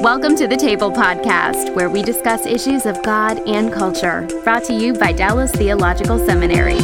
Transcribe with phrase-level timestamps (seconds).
[0.00, 4.26] Welcome to the Table Podcast, where we discuss issues of God and culture.
[4.44, 6.78] Brought to you by Dallas Theological Seminary.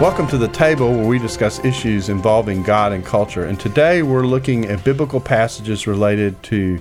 [0.00, 3.44] Welcome to the table where we discuss issues involving God and culture.
[3.44, 6.80] And today we're looking at biblical passages related to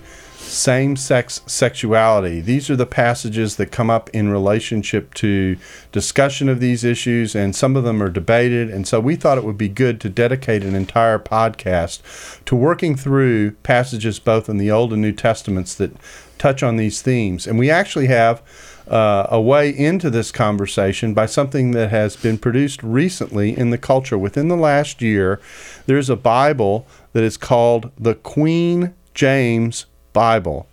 [0.54, 2.40] same sex sexuality.
[2.40, 5.58] These are the passages that come up in relationship to
[5.92, 8.70] discussion of these issues, and some of them are debated.
[8.70, 12.02] And so we thought it would be good to dedicate an entire podcast
[12.46, 15.92] to working through passages both in the Old and New Testaments that
[16.38, 17.48] touch on these themes.
[17.48, 18.42] And we actually have
[18.88, 23.78] uh, a way into this conversation by something that has been produced recently in the
[23.78, 24.18] culture.
[24.18, 25.40] Within the last year,
[25.86, 30.68] there's a Bible that is called the Queen James Bible.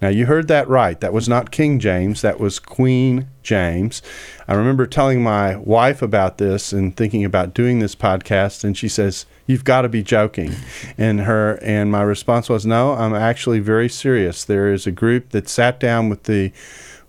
[0.00, 1.00] Now, you heard that right.
[1.00, 4.00] That was not King James, that was Queen James.
[4.46, 8.88] I remember telling my wife about this and thinking about doing this podcast, and she
[8.88, 10.54] says, You've got to be joking.
[10.96, 14.44] And her and my response was, No, I'm actually very serious.
[14.44, 16.52] There is a group that sat down with the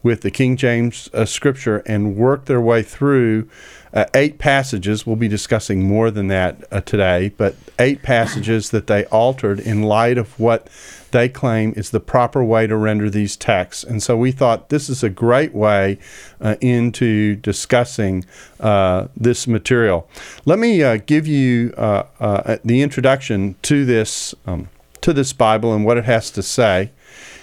[0.02, 3.49] with the King James uh, scripture and worked their way through
[3.93, 5.05] uh, eight passages.
[5.05, 9.83] We'll be discussing more than that uh, today, but eight passages that they altered in
[9.83, 10.67] light of what
[11.11, 13.83] they claim is the proper way to render these texts.
[13.83, 15.97] And so we thought this is a great way
[16.39, 18.25] uh, into discussing
[18.59, 20.07] uh, this material.
[20.45, 24.69] Let me uh, give you uh, the introduction to this um,
[25.01, 26.91] to this Bible and what it has to say.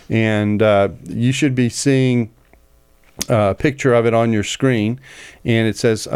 [0.09, 0.61] And
[1.09, 2.31] you should be seeing
[3.29, 5.01] a picture of it on your screen,
[5.45, 6.09] and it says.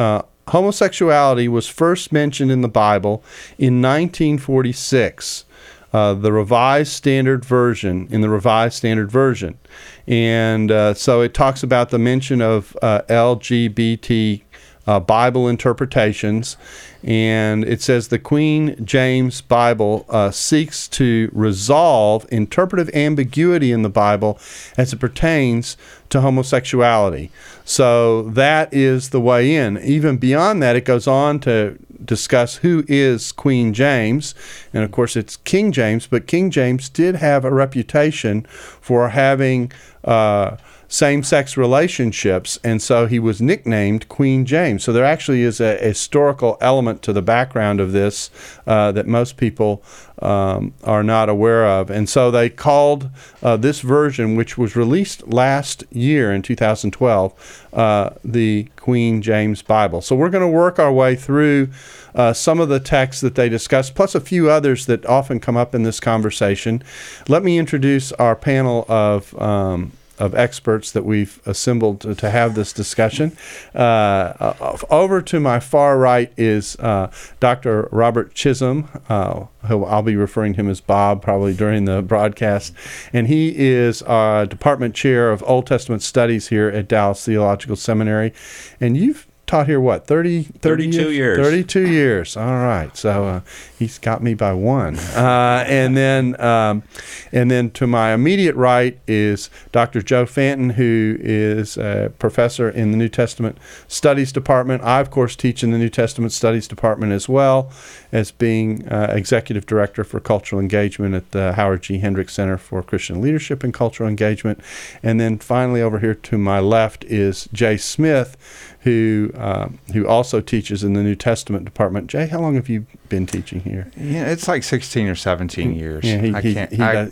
[0.48, 3.22] Homosexuality was first mentioned in the Bible
[3.56, 5.44] in 1946
[5.92, 9.58] uh, the Revised Standard Version, in the Revised Standard Version.
[10.06, 14.42] And uh, so it talks about the mention of uh, LGBT
[14.86, 16.56] uh, Bible interpretations.
[17.02, 23.88] And it says the Queen James Bible uh, seeks to resolve interpretive ambiguity in the
[23.88, 24.38] Bible
[24.76, 25.76] as it pertains
[26.10, 27.30] to homosexuality.
[27.64, 29.78] So that is the way in.
[29.78, 34.34] Even beyond that, it goes on to discuss who is Queen James.
[34.72, 39.72] And of course, it's King James, but King James did have a reputation for having.
[40.04, 40.56] Uh,
[40.90, 44.82] same sex relationships, and so he was nicknamed Queen James.
[44.82, 48.28] So there actually is a, historical element to the background of this
[48.66, 49.84] uh, that most people
[50.20, 51.90] um, are not aware of.
[51.90, 53.08] And so they called
[53.40, 60.00] uh, this version, which was released last year in 2012, uh, the Queen James Bible.
[60.00, 61.70] So we're going to work our way through.
[62.12, 65.56] Uh, some of the texts that they discuss, plus a few others that often come
[65.56, 66.82] up in this conversation.
[67.28, 72.54] Let me introduce our panel of um, of experts that we've assembled to, to have
[72.54, 73.36] this discussion.
[73.74, 77.10] Uh, over to my far right is uh,
[77.40, 77.88] Dr.
[77.90, 82.72] Robert Chisholm, uh, who I'll be referring to him as Bob probably during the broadcast,
[83.12, 88.32] and he is our department chair of Old Testament studies here at Dallas Theological Seminary.
[88.80, 92.36] And you've taught here what 30, 30 32 years, 32 years.
[92.36, 92.96] All right.
[92.96, 93.40] So uh,
[93.76, 94.96] he's got me by one.
[94.96, 96.84] Uh, and then um,
[97.32, 102.92] and then to my immediate right is dr joe fantin who is a professor in
[102.92, 104.84] the new testament studies department.
[104.84, 107.72] I of course teach in the new testament studies department as well
[108.12, 111.98] as being uh, executive director for cultural engagement at the howard g.
[111.98, 114.60] Hendricks center for christian leadership and cultural engagement.
[115.02, 118.36] And then finally over here to my left is jay smith
[118.80, 122.08] who uh, who also teaches in the New Testament department.
[122.08, 123.90] Jay, how long have you been teaching here?
[123.96, 126.04] Yeah, it's like 16 or 17 years.
[126.04, 126.72] Yeah, he, I he, can't.
[126.72, 127.10] He, I,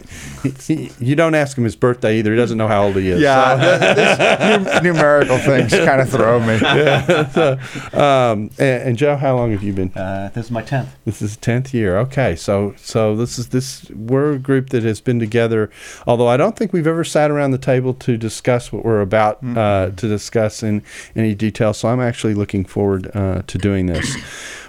[0.63, 2.31] he, you don't ask him his birthday either.
[2.31, 3.21] He doesn't know how old he is.
[3.21, 4.81] Yeah, so.
[4.81, 6.59] numerical things kind of throw me.
[6.79, 7.53] Yeah, so,
[7.93, 9.93] um, and, and, Joe, how long have you been?
[9.95, 10.89] Uh, this is my 10th.
[11.05, 11.99] This is 10th year.
[11.99, 15.71] Okay, so so this is this we're a group that has been together.
[16.07, 19.43] Although I don't think we've ever sat around the table to discuss what we're about
[19.43, 19.59] mm-hmm.
[19.59, 20.83] uh, to discuss in
[21.17, 21.75] any detail.
[21.75, 24.17] So I'm actually looking forward uh, to doing this.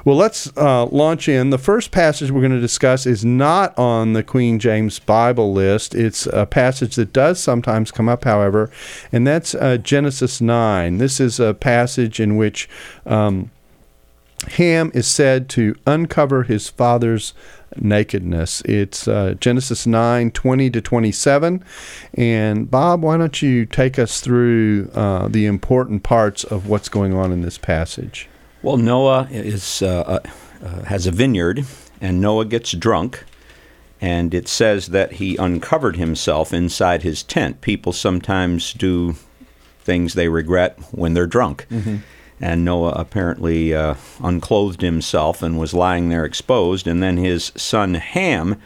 [0.06, 1.50] Well, let's uh, launch in.
[1.50, 5.94] The first passage we're going to discuss is not on the Queen James Bible list.
[5.94, 8.72] It's a passage that does sometimes come up, however,
[9.12, 10.98] and that's uh, Genesis 9.
[10.98, 12.70] This is a passage in which
[13.06, 13.52] um,
[14.52, 17.34] Ham is said to uncover his father's
[17.76, 18.62] nakedness.
[18.62, 21.64] It's uh, Genesis 9 20 to 27.
[22.14, 27.14] And Bob, why don't you take us through uh, the important parts of what's going
[27.14, 28.30] on in this passage?
[28.62, 30.20] Well, Noah is uh, uh,
[30.64, 31.66] uh, has a vineyard,
[32.02, 33.24] and Noah gets drunk,
[34.02, 37.62] and it says that he uncovered himself inside his tent.
[37.62, 39.16] People sometimes do
[39.82, 41.66] things they regret when they're drunk.
[41.72, 41.98] Mm-hmm.
[42.42, 46.88] And Noah apparently uh, unclothed himself and was lying there exposed.
[46.88, 48.62] And then his son Ham,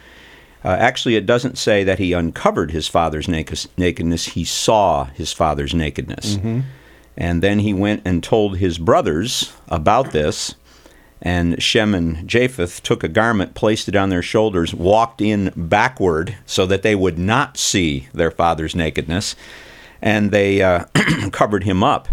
[0.64, 5.74] uh, actually, it doesn't say that he uncovered his father's nakedness, he saw his father's
[5.74, 6.38] nakedness.
[7.16, 10.56] And then he went and told his brothers about this.
[11.22, 16.36] And Shem and Japheth took a garment, placed it on their shoulders, walked in backward
[16.46, 19.36] so that they would not see their father's nakedness,
[20.02, 20.86] and they uh,
[21.32, 22.10] covered him up.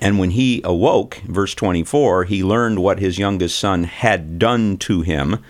[0.00, 5.02] And when he awoke, verse 24, he learned what his youngest son had done to
[5.02, 5.44] him.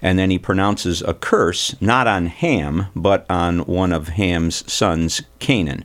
[0.00, 5.22] And then he pronounces a curse, not on Ham, but on one of Ham's sons,
[5.38, 5.84] Canaan.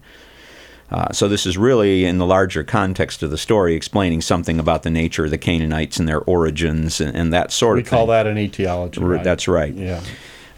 [0.90, 4.84] Uh, so this is really in the larger context of the story, explaining something about
[4.84, 7.90] the nature of the Canaanites and their origins and, and that sort We of We
[7.90, 8.08] call thing.
[8.10, 9.02] that an etiology.
[9.02, 9.24] Right?
[9.24, 9.74] That's right.
[9.74, 10.02] Yeah.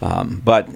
[0.01, 0.69] Um, but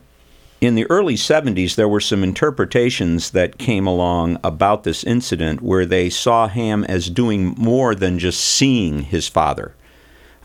[0.59, 5.85] in the early 70s, there were some interpretations that came along about this incident where
[5.85, 9.75] they saw Ham as doing more than just seeing his father.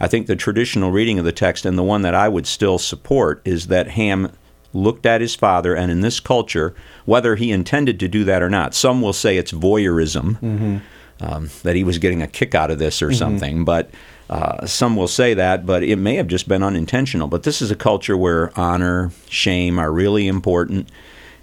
[0.00, 2.78] I think the traditional reading of the text, and the one that I would still
[2.78, 4.30] support, is that Ham
[4.72, 6.74] looked at his father, and in this culture,
[7.06, 10.80] whether he intended to do that or not, some will say it's voyeurism,
[11.20, 13.90] um, that he was getting a kick out of this or something, but
[14.30, 17.28] uh, some will say that, but it may have just been unintentional.
[17.28, 20.90] But this is a culture where honor, shame are really important,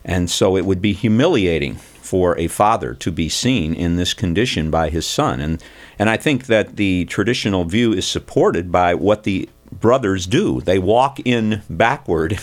[0.04, 4.70] and so it would be humiliating for a father to be seen in this condition
[4.70, 5.42] by his son.
[5.42, 5.64] And
[5.98, 10.62] and I think that the traditional view is supported by what the brothers do.
[10.62, 12.40] They walk in backward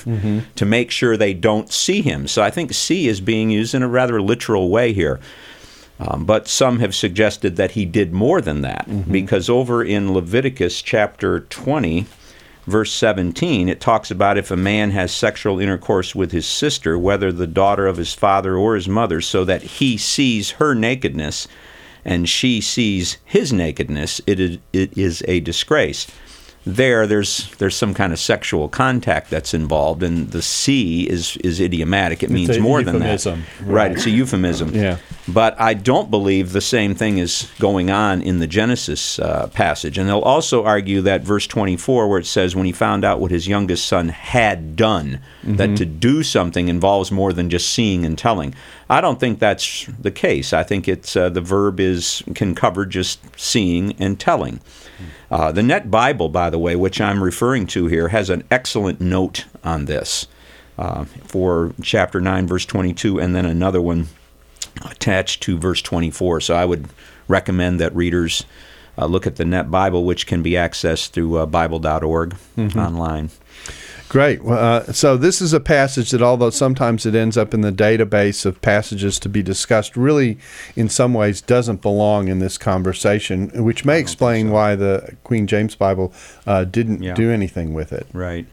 [0.57, 2.27] to make sure they don't see him.
[2.29, 5.21] So I think see is being used in a rather literal way here.
[6.01, 10.83] Um, but some have suggested that he did more than that, because over in Leviticus
[10.83, 12.07] chapter 20,
[12.67, 17.31] verse 17, it talks about if a man has sexual intercourse with his sister, whether
[17.31, 21.47] the daughter of his father or his mother, so that he sees her nakedness
[22.05, 26.09] and she sees his nakedness, it is, it is a disgrace.
[26.65, 31.61] There, there's there's some kind of sexual contact that's involved, and the "see" is is
[31.61, 32.23] idiomatic.
[32.23, 33.25] It means a more than that.
[33.61, 33.75] Right.
[33.75, 33.93] right.
[33.93, 34.75] It's a euphemism.
[34.75, 34.99] Yeah.
[35.29, 39.97] But I don't believe the same thing is going on in the Genesis uh, passage.
[39.97, 43.31] And they'll also argue that verse 24, where it says, when he found out what
[43.31, 48.19] his youngest son had done, that to do something involves more than just seeing and
[48.19, 48.55] telling.
[48.91, 50.53] I don't think that's the case.
[50.53, 54.61] I think it's uh, the verb is can cover just seeing and telling.
[55.33, 59.01] Uh, the Net Bible, by the way, which I'm referring to here, has an excellent
[59.01, 60.27] note on this
[60.77, 64.09] uh, for chapter 9, verse 22, and then another one
[64.85, 66.43] attached to verse 24.
[66.43, 66.87] So I would
[67.29, 68.45] recommend that readers
[68.99, 72.37] uh, look at the Net Bible, which can be accessed through uh, Bible.org
[72.77, 73.31] online.
[74.13, 74.45] Great.
[74.45, 77.73] Well, uh, so this is a passage that, although sometimes it ends up in the
[77.73, 80.37] database of passages to be discussed, really,
[80.77, 85.75] in some ways, doesn't belong in this conversation, which may explain why the Queen James
[85.75, 86.13] Bible
[86.47, 87.15] uh, didn't Yeah.
[87.15, 88.07] do anything with it.
[88.13, 88.45] Right.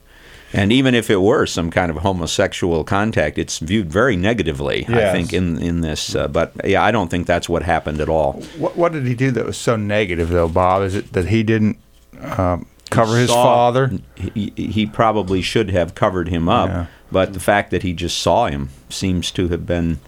[0.53, 5.11] And even if it were some kind of homosexual contact, it's viewed very negatively, I
[5.11, 6.15] think, in, in this.
[6.15, 8.41] Uh, but yeah, I don't think that's what happened at all.
[8.57, 10.83] What, what did he do that was so negative, though, Bob?
[10.83, 11.77] Is it that he didn't
[12.21, 13.91] um, cover his Saw- father?
[14.15, 16.85] He, he probably should have covered him up, Yeah.
[17.11, 19.99] but the fact that he just saw him seems to have been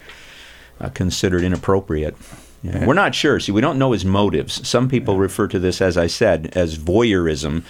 [0.80, 2.16] uh, considered inappropriate.
[2.64, 2.86] Yeah.
[2.86, 3.40] We're not sure.
[3.40, 4.68] See, we don't know his motives.
[4.68, 7.64] Some people refer to this, as I said, as voyeurism,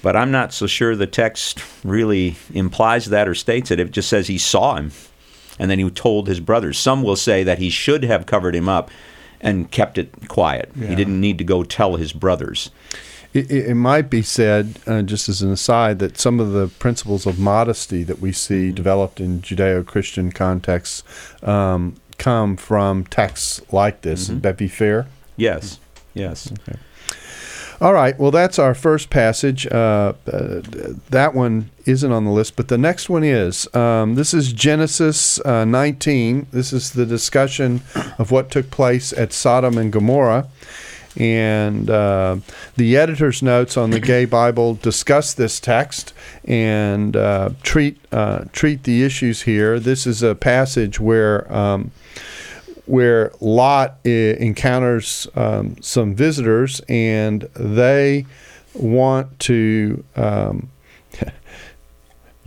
[0.00, 3.80] but I'm not so sure the text really implies that or states it.
[3.80, 4.92] It just says he saw him,
[5.58, 6.78] and then he told his brothers.
[6.78, 8.92] Some will say that he should have covered him up
[9.40, 10.70] and kept it quiet.
[10.76, 12.70] He didn't need to go tell his brothers.
[13.34, 16.68] It, it, it might be said, uh, just as an aside, that some of the
[16.68, 21.02] principles of modesty that we see developed in Judeo Christian contexts
[21.42, 24.28] um, come from texts like this.
[24.28, 25.06] Would that be fair?
[25.36, 25.78] Yes,
[26.14, 26.52] yes.
[27.80, 28.18] All right.
[28.18, 29.64] Well, that's our first passage.
[29.68, 30.62] Uh, uh,
[31.10, 33.72] that one isn't on the list, but the next one is.
[33.72, 36.48] Um, this is Genesis uh, 19.
[36.50, 37.82] This is the discussion
[38.18, 40.48] of what took place at Sodom and Gomorrah.
[41.18, 42.36] And uh,
[42.76, 46.12] the editor's notes on the Gay Bible discuss this text
[46.44, 49.80] and uh, treat uh, treat the issues here.
[49.80, 51.90] This is a passage where um,
[52.86, 58.24] where Lot uh, encounters um, some visitors and they
[58.74, 60.70] want to um,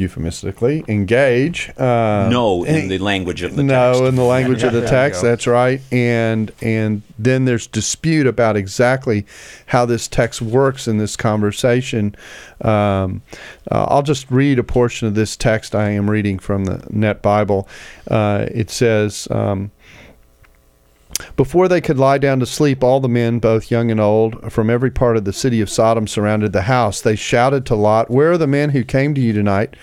[0.02, 1.70] euphemistically engage.
[1.78, 4.04] Uh, no, in the language of the no, text.
[4.04, 5.22] in the language of the text.
[5.22, 5.80] That's right.
[5.92, 9.26] And and then there's dispute about exactly
[9.68, 12.16] how this text works in this conversation.
[12.62, 13.22] Um,
[13.72, 17.22] uh, I'll just read a portion of this text I am reading from the Net
[17.22, 17.68] Bible.
[18.10, 19.28] Uh, it says.
[19.30, 19.72] Um,
[21.36, 24.70] Before they could lie down to sleep, all the men, both young and old, from
[24.70, 27.02] every part of the city of Sodom surrounded the house.
[27.02, 29.76] They shouted to Lot, Where are the men who came to you tonight?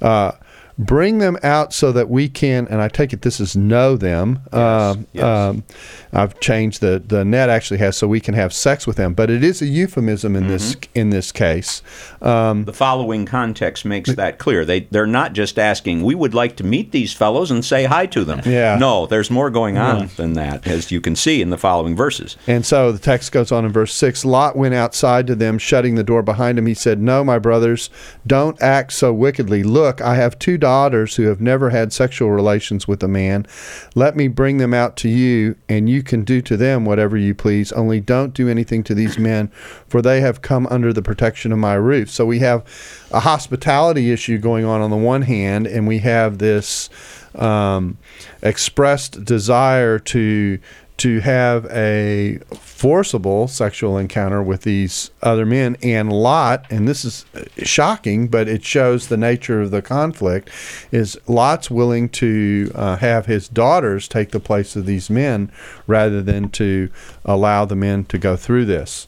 [0.00, 0.32] Uh,
[0.78, 4.40] bring them out so that we can, and I take it this is know them.
[4.52, 5.24] Um, yes.
[5.24, 5.64] Um,
[6.12, 9.30] I've changed the the net actually has so we can have sex with them, but
[9.30, 11.82] it is a euphemism in this in this case.
[12.22, 14.64] Um, The following context makes that clear.
[14.64, 18.06] They they're not just asking, "We would like to meet these fellows and say hi
[18.06, 18.76] to them." Yeah.
[18.78, 22.36] No, there's more going on than that, as you can see in the following verses.
[22.46, 25.94] And so the text goes on in verse 6 Lot went outside to them, shutting
[25.94, 26.66] the door behind him.
[26.66, 27.90] He said, No, my brothers,
[28.26, 29.62] don't act so wickedly.
[29.62, 33.46] Look, I have two daughters who have never had sexual relations with a man.
[33.94, 37.36] Let me bring them out to you, and you can do to them whatever you
[37.36, 37.70] please.
[37.70, 39.46] Only don't do anything to these men,
[39.86, 42.10] for they have come under the protection of my roof.
[42.10, 42.64] So we have
[43.12, 46.90] a hospitality issue going on on the one hand, and we have this
[47.36, 47.96] um,
[48.42, 50.58] expressed desire to
[50.98, 55.76] to have a forcible sexual encounter with these other men.
[55.82, 57.24] And lot and this is
[57.58, 60.50] shocking but it shows the nature of the conflict
[60.90, 65.50] is lot's willing to uh, have his daughters take the place of these men
[65.86, 66.90] rather than to
[67.24, 69.06] allow the men to go through this.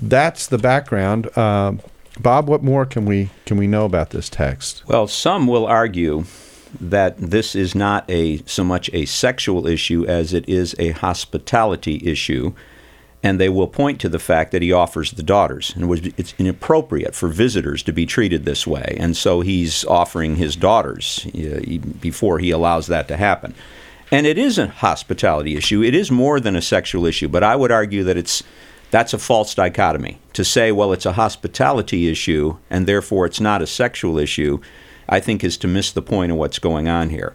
[0.00, 1.36] That's the background.
[1.36, 1.80] Um,
[2.18, 4.82] bob what more can we can we know about this text?
[4.86, 6.24] Well, some will argue
[6.80, 12.00] that this is not a so much a sexual issue as it is a hospitality
[12.04, 12.52] issue,
[13.22, 17.14] and they will point to the fact that he offers the daughters, and it's inappropriate
[17.14, 22.38] for visitors to be treated this way, and so he's offering his daughters uh, before
[22.38, 23.54] he allows that to happen.
[24.12, 25.82] And it is a hospitality issue.
[25.82, 28.42] It is more than a sexual issue, but I would argue that it's
[28.90, 30.18] that's a false dichotomy.
[30.34, 34.60] To say, well, it's a hospitality issue and therefore it's not a sexual issue,
[35.08, 37.34] I think is to miss the point of what's going on here.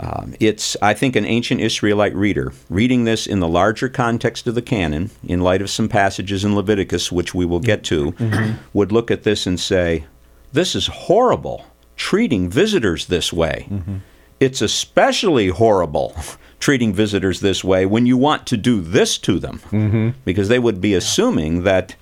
[0.00, 4.54] Um, it's, I think, an ancient Israelite reader reading this in the larger context of
[4.54, 8.54] the canon, in light of some passages in Leviticus, which we will get to, mm-hmm.
[8.72, 10.04] would look at this and say,
[10.52, 11.66] This is horrible,
[11.96, 13.66] treating visitors this way.
[13.70, 13.96] Mm-hmm.
[14.40, 16.16] It's especially horrible
[16.58, 20.10] treating visitors this way when you want to do this to them, mm-hmm.
[20.24, 21.96] because they would be assuming that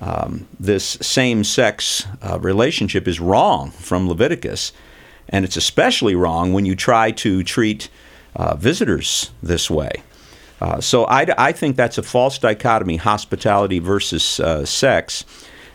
[0.00, 4.72] um, this same sex uh, relationship is wrong from Leviticus.
[5.28, 7.88] And it's especially wrong when you try to treat
[8.34, 9.90] uh, visitors this way.
[10.60, 15.24] Uh, so I, I think that's a false dichotomy hospitality versus uh, sex.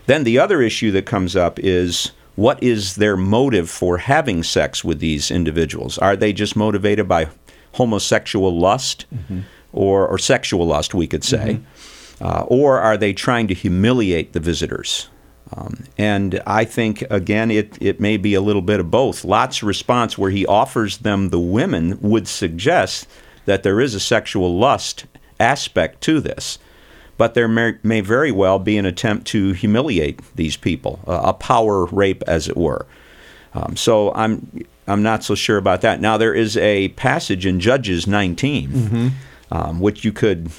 [0.06, 4.84] Then the other issue that comes up is what is their motive for having sex
[4.84, 5.98] with these individuals?
[5.98, 7.28] Are they just motivated by
[7.72, 9.06] homosexual lust
[9.72, 11.54] or, or sexual lust, we could say?
[12.20, 15.08] Uh, or are they trying to humiliate the visitors?
[15.54, 19.24] Um, and I think, again, it, it may be a little bit of both.
[19.24, 23.06] Lot's response, where he offers them the women, would suggest
[23.44, 25.06] that there is a sexual lust
[25.38, 26.58] aspect to this.
[27.16, 31.32] But there may, may very well be an attempt to humiliate these people, uh, a
[31.32, 32.86] power rape, as it were.
[33.54, 36.00] Um, so I'm I'm not so sure about that.
[36.00, 39.12] Now there is a passage in Judges 19,
[39.50, 40.50] um, which you could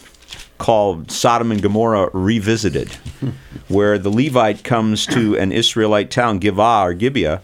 [0.58, 2.92] call Sodom and Gomorrah revisited,
[3.68, 7.42] where the Levite comes to an Israelite town, Givah or Gibeah,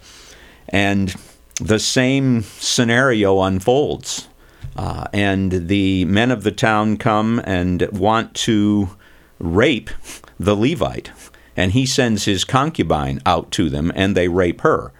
[0.68, 1.14] and
[1.60, 4.28] the same scenario unfolds.
[4.76, 8.90] Uh, and the men of the town come and want to
[9.38, 9.90] rape
[10.38, 11.10] the Levite.
[11.56, 14.92] And he sends his concubine out to them, and they rape her.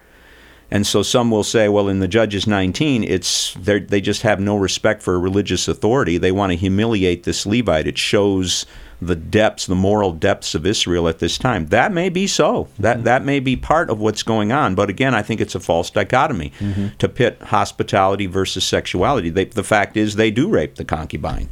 [0.75, 4.57] And so some will say, well, in the Judges 19, it's they're- just have no
[4.57, 6.19] respect for religious authority.
[6.19, 7.87] They want to humiliate this Levite.
[7.87, 8.67] It shows
[9.01, 11.67] the depths, the moral depths of Israel at this time.
[11.67, 12.67] That may be so.
[12.81, 13.05] That mm-hmm.
[13.05, 14.75] that may be part of what's going on.
[14.75, 16.89] But again, I think it's a false dichotomy mm-hmm.
[16.99, 19.31] to pit hospitality versus sexuality.
[19.31, 21.51] They, the fact is, they do rape the concubine.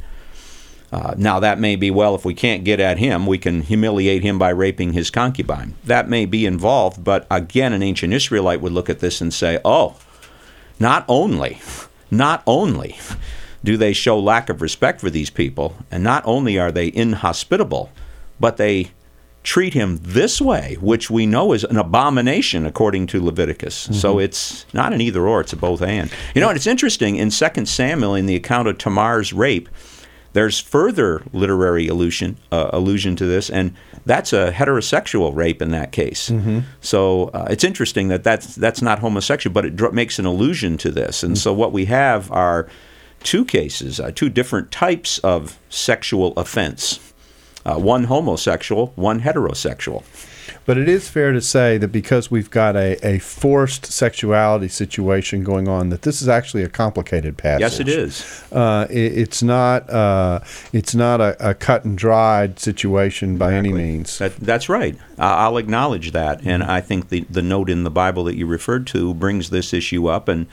[0.93, 4.21] Uh, now, that may be, well, if we can't get at him, we can humiliate
[4.21, 5.73] him by raping his concubine.
[5.83, 9.59] That may be involved, but again, an ancient Israelite would look at this and say,
[9.65, 9.97] oh,
[10.79, 11.59] not only,
[12.11, 12.95] not only
[13.63, 17.89] do they show lack of respect for these people, and not only are they inhospitable,
[18.39, 18.91] but they
[19.41, 23.89] treat him this way, which we know is an abomination according to Leviticus.
[23.99, 26.11] So it's not an either or, it's a both and.
[26.35, 29.69] You know, and it's interesting in 2 Samuel, in the account of Tamar's rape,
[30.33, 33.73] there's further literary allusion uh, allusion to this, and
[34.05, 36.31] that's a heterosexual rape in that case.
[36.81, 40.77] So uh, it's interesting that that's that's not homosexual, but it dr- makes an allusion
[40.79, 41.23] to this.
[41.23, 42.67] And so what we have are
[43.23, 46.99] two cases, uh, two different types of sexual offense.
[47.65, 50.03] Uh, one homosexual, one heterosexual.
[50.65, 55.43] But it is fair to say that because we've got a, a forced sexuality situation
[55.43, 57.61] going on, that this is actually a complicated passage.
[57.61, 58.43] Yes, it is.
[58.51, 59.89] Uh, it, it's not.
[59.89, 60.39] Uh,
[60.71, 63.69] it's not a, a, cut and dried situation by exactly.
[63.69, 64.17] any means.
[64.19, 64.97] That, that's right.
[65.17, 68.87] I'll acknowledge that, and I think the the note in the Bible that you referred
[68.87, 70.47] to brings this issue up, and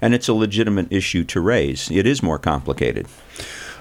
[0.00, 1.90] and it's a legitimate issue to raise.
[1.90, 3.08] It is more complicated.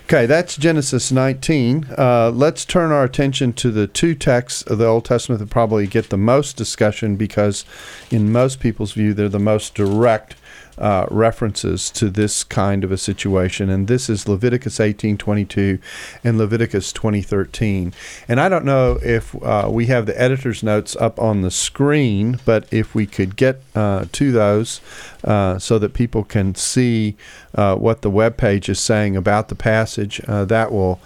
[0.05, 1.87] Okay, that's Genesis 19.
[1.97, 5.87] Uh, let's turn our attention to the two texts of the Old Testament that probably
[5.87, 7.65] get the most discussion because,
[8.11, 10.35] in most people's view, they're the most direct
[10.77, 15.79] uh, references to this kind of a situation, and this is Leviticus 18:22
[16.23, 17.93] and Leviticus 20:13.
[18.27, 22.39] And I don't know if uh, we have the editor's notes up on the screen,
[22.45, 24.81] but if we could get uh, to those
[25.23, 27.15] uh, so that people can see
[27.55, 30.99] uh, what the web page is saying about the passage, uh, that will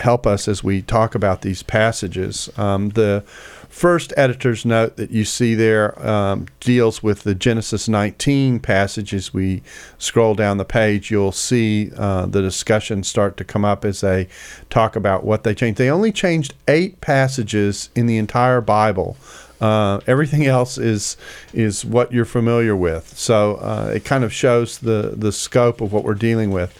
[0.00, 2.50] help us as we talk about these passages.
[2.56, 3.24] Um, the
[3.68, 9.14] first editor's note that you see there um, deals with the Genesis 19 passage.
[9.14, 9.62] As we
[9.98, 14.28] scroll down the page, you'll see uh, the discussion start to come up as they
[14.70, 15.78] talk about what they changed.
[15.78, 19.16] They only changed eight passages in the entire Bible.
[19.60, 21.16] Uh, everything else is
[21.52, 23.18] is what you're familiar with.
[23.18, 26.76] So uh, it kind of shows the the scope of what we're dealing with.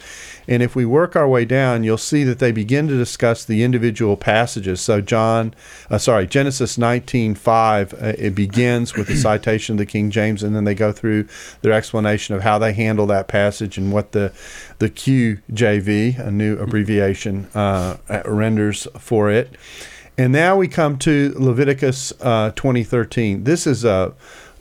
[0.49, 3.63] And if we work our way down, you'll see that they begin to discuss the
[3.63, 4.81] individual passages.
[4.81, 5.55] So John,
[5.91, 10.57] uh, sorry, Genesis 19:5, uh, it begins with the citation of the King James, and
[10.57, 11.27] then they go through
[11.61, 14.33] their explanation of how they handle that passage and what the
[14.79, 19.55] the QJV, a new abbreviation, uh, renders for it.
[20.17, 23.45] And now we come to Leviticus uh, 2013.
[23.45, 24.15] This is a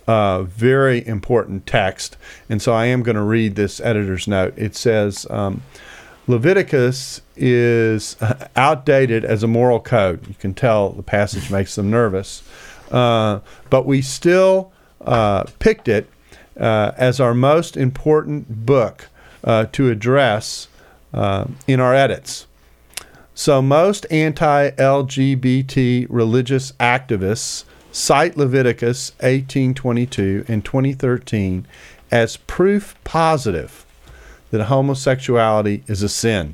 [0.07, 2.17] uh, very important text.
[2.49, 4.53] And so I am going to read this editor's note.
[4.57, 5.61] It says um,
[6.27, 8.15] Leviticus is
[8.55, 10.27] outdated as a moral code.
[10.27, 12.41] You can tell the passage makes them nervous.
[12.89, 14.71] Uh, but we still
[15.01, 16.09] uh, picked it
[16.57, 19.09] uh, as our most important book
[19.43, 20.67] uh, to address
[21.13, 22.47] uh, in our edits.
[23.33, 27.65] So most anti LGBT religious activists
[27.97, 31.65] cite Leviticus 18:22 and 2013
[32.11, 33.85] as proof positive
[34.51, 36.53] that homosexuality is a sin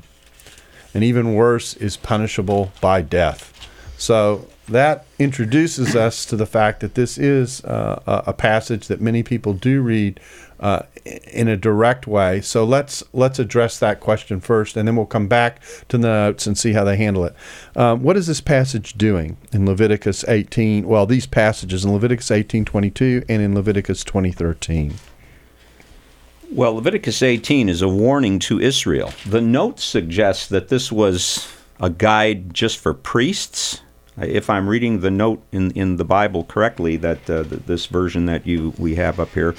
[0.94, 3.52] and even worse is punishable by death.
[3.98, 9.22] So that introduces us to the fact that this is uh, a passage that many
[9.22, 10.18] people do read
[10.60, 12.40] uh, in a direct way.
[12.40, 16.46] So let's let's address that question first, and then we'll come back to the notes
[16.46, 17.34] and see how they handle it.
[17.76, 20.86] Um, what is this passage doing in Leviticus 18?
[20.86, 24.94] Well, these passages in Leviticus 18:22 and in Leviticus 20:13.
[26.50, 29.12] Well, Leviticus 18 is a warning to Israel.
[29.26, 31.48] The notes suggest that this was
[31.80, 33.80] a guide just for priests.
[34.16, 38.46] If I'm reading the note in, in the Bible correctly, that uh, this version that
[38.46, 39.56] you we have up here,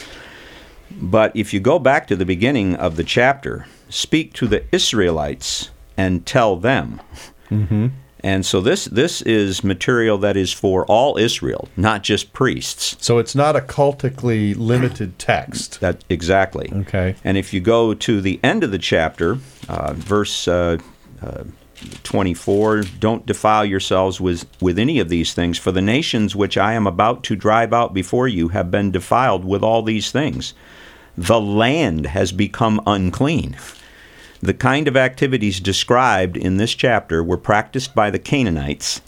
[0.91, 5.71] but if you go back to the beginning of the chapter, speak to the Israelites
[5.98, 7.02] and tell them.
[7.50, 7.88] Mm-hmm.
[8.26, 12.98] And so this this is material that is for all Israel, not just priests.
[13.00, 15.80] So it's not a cultically limited text.
[15.80, 16.71] That exactly.
[16.74, 17.15] Okay.
[17.24, 19.38] And if you go to the end of the chapter,
[19.69, 20.80] uh, verse uh,
[21.21, 21.43] uh,
[22.02, 26.74] 24, don't defile yourselves with with any of these things, for the nations which I
[26.74, 30.56] am about to drive out before you have been defiled with all these things
[31.17, 33.58] the land has become unclean.
[34.41, 39.01] The kind of activities described in this chapter were practiced by the Canaanites,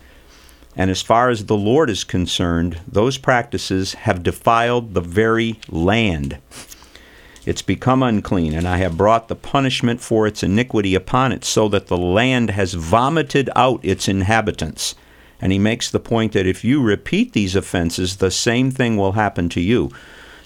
[0.76, 6.38] and as far as the Lord is concerned, those practices have defiled the very land.
[7.46, 11.68] It's become unclean, and I have brought the punishment for its iniquity upon it, so
[11.70, 14.96] that the land has vomited out its inhabitants.
[15.40, 19.14] And he makes the point that if you repeat these offenses, the same thing will
[19.14, 19.92] happen to you.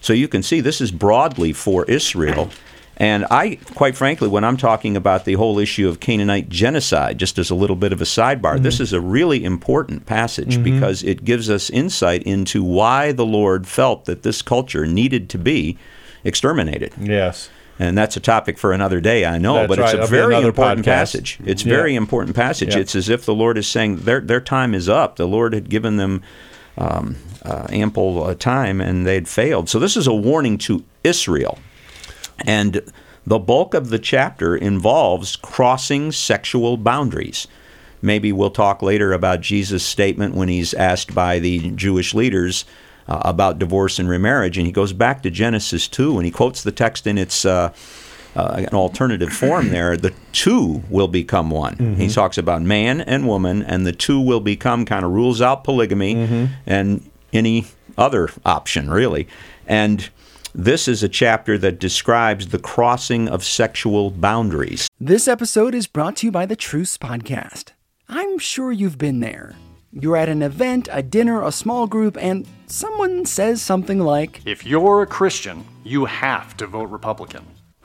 [0.02, 2.50] So you can see this is broadly for Israel.
[2.98, 7.40] And I, quite frankly, when I'm talking about the whole issue of Canaanite genocide, just
[7.40, 8.64] as a little bit of a sidebar, mm-hmm.
[8.64, 10.64] this is a really important passage mm-hmm.
[10.64, 15.40] because it gives us insight into why the Lord felt that this culture needed to
[15.40, 15.78] be
[16.24, 16.94] exterminated.
[17.00, 17.50] Yes.
[17.80, 19.86] And that's a topic for another day, I know, that's but right.
[19.86, 20.86] it's a That'll very important podcast.
[20.86, 21.40] passage.
[21.44, 21.76] It's yeah.
[21.76, 22.76] very important passage.
[22.76, 22.82] Yeah.
[22.82, 25.16] It's as if the Lord is saying their their time is up.
[25.16, 26.22] The Lord had given them
[26.78, 29.70] um, uh, ample uh, time and they'd failed.
[29.70, 31.58] So this is a warning to Israel.
[32.46, 32.82] And
[33.26, 37.48] the bulk of the chapter involves crossing sexual boundaries.
[38.02, 42.66] Maybe we'll talk later about Jesus' statement when he's asked by the Jewish leaders
[43.08, 46.64] uh, about divorce and remarriage, and he goes back to Genesis 2 and he quotes
[46.64, 47.72] the text in its uh,
[48.36, 49.98] uh, an alternative form there.
[49.98, 51.96] The two will become one.
[51.98, 55.64] He talks about man and woman, and the two will become kind of rules out
[55.64, 57.66] polygamy and any
[57.98, 59.28] other option, really.
[59.68, 60.10] And
[60.54, 64.88] this is a chapter that describes the crossing of sexual boundaries.
[65.00, 67.70] This episode is brought to you by the Truce Podcast.
[68.10, 69.56] I'm sure you've been there.
[69.94, 74.66] You're at an event, a dinner, a small group, and someone says something like, If
[74.66, 77.46] you're a Christian, you have to vote Republican.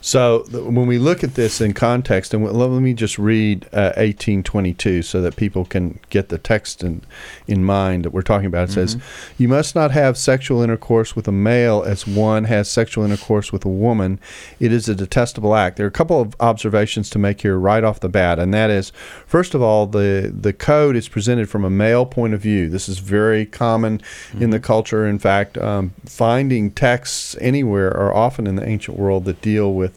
[0.00, 3.92] So when we look at this in context, and w- let me just read uh,
[3.96, 7.02] 1822 so that people can get the text in,
[7.46, 8.70] in mind that we're talking about.
[8.70, 8.96] It says,
[9.36, 13.64] You must not have sexual intercourse with a male as one has sexual intercourse with
[13.64, 14.20] a woman.
[14.58, 15.76] It is a detestable act.
[15.76, 18.70] There are a couple of observations to make here right off the bat, and that
[18.70, 18.92] is,
[19.26, 22.70] first of all, the, the code is presented from a male point of view.
[22.70, 24.00] This is very common
[24.38, 25.06] in the culture.
[25.06, 29.89] In fact, um, finding texts anywhere are often in the ancient world that deal with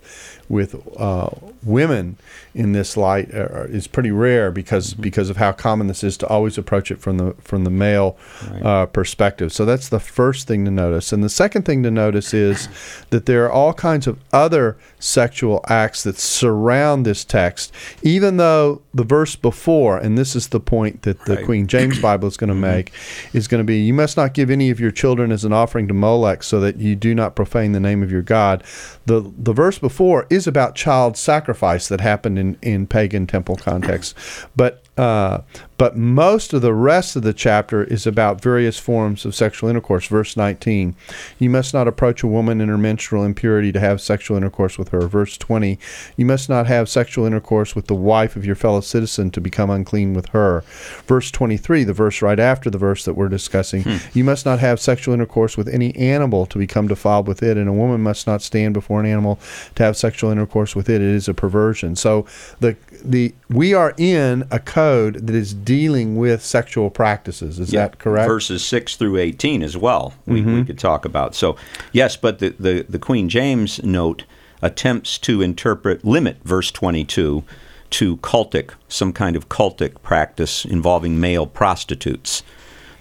[0.49, 1.29] with uh,
[1.63, 2.17] women
[2.53, 6.27] in this light uh, is pretty rare because because of how common this is to
[6.27, 8.17] always approach it from the from the male
[8.61, 9.51] uh, perspective.
[9.51, 11.11] So that's the first thing to notice.
[11.11, 12.67] And the second thing to notice is
[13.09, 18.81] that there are all kinds of other sexual acts that surround this text, even though
[18.93, 21.45] the verse before, and this is the point that the Right.
[21.45, 22.91] Queen James Bible is going to make,
[23.33, 25.87] is going to be you must not give any of your children as an offering
[25.87, 28.63] to Molech so that you do not profane the name of your God.
[29.05, 34.15] The the verse before is about child sacrifice that happened in, in pagan temple context.
[34.55, 35.41] But uh,
[35.77, 40.05] but most of the rest of the chapter is about various forms of sexual intercourse.
[40.05, 40.95] Verse 19,
[41.39, 44.89] you must not approach a woman in her menstrual impurity to have sexual intercourse with
[44.89, 45.07] her.
[45.07, 45.79] Verse 20,
[46.15, 49.71] you must not have sexual intercourse with the wife of your fellow citizen to become
[49.71, 50.63] unclean with her.
[51.07, 54.79] Verse 23, the verse right after the verse that we're discussing, you must not have
[54.79, 58.43] sexual intercourse with any animal to become defiled with it, and a woman must not
[58.43, 59.39] stand before an animal
[59.75, 61.01] to have sexual intercourse with it.
[61.01, 61.95] It is a perversion.
[61.95, 62.25] So
[62.59, 67.59] the the we are in a code that is dealing with sexual practices.
[67.59, 68.27] Is that correct?
[68.27, 70.63] Verses 6 through 18 as well, we, we mm-hmm.
[70.63, 71.35] could talk about.
[71.35, 71.55] So,
[71.91, 74.23] yes, but the, the, the Queen James note
[74.61, 77.43] attempts to interpret, limit verse 22
[77.91, 82.41] to cultic, some kind of cultic practice involving male prostitutes.